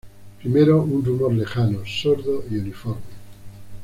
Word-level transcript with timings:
Primero 0.39 0.81
un 0.81 1.05
rumor 1.05 1.31
lejano, 1.31 1.83
sordo 1.85 2.43
y 2.49 2.55
uniforme. 2.57 3.03